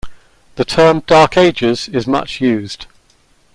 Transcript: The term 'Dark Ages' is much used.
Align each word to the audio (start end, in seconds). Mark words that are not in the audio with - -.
The 0.55 0.65
term 0.65 1.01
'Dark 1.01 1.37
Ages' 1.37 1.87
is 1.87 2.07
much 2.07 2.41
used. 2.41 2.87